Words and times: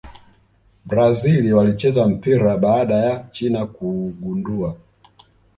brazil 0.89 1.53
walicheza 1.53 2.07
mpira 2.07 2.57
baada 2.57 2.95
ya 2.95 3.25
china 3.31 3.65
kuugundua 3.65 4.75